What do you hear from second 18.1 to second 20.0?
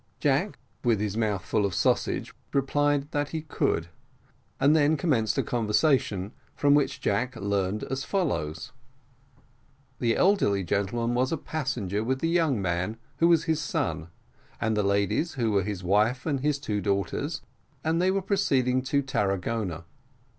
proceeding to Tarragona.